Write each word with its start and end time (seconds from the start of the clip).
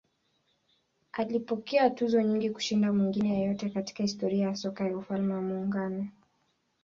Alipokea 1.11 1.89
tuzo 1.89 2.21
nyingi 2.21 2.49
kushinda 2.49 2.93
mwingine 2.93 3.39
yeyote 3.39 3.69
katika 3.69 4.03
historia 4.03 4.47
ya 4.47 4.55
soka 4.55 4.87
ya 4.87 4.97
Ufalme 4.97 5.33
wa 5.33 5.41
Muungano. 5.41 6.09